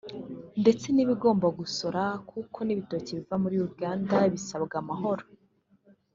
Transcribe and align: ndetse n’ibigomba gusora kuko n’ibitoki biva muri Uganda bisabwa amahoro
ndetse 0.61 0.87
n’ibigomba 0.91 1.47
gusora 1.59 2.01
kuko 2.29 2.57
n’ibitoki 2.63 3.11
biva 3.17 3.35
muri 3.43 3.57
Uganda 3.67 4.15
bisabwa 4.33 4.75
amahoro 4.83 5.23